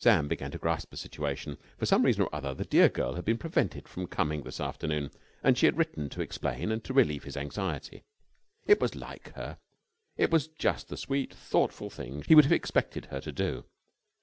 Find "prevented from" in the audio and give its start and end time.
3.38-4.06